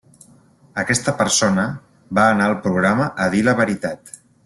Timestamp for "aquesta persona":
0.83-1.67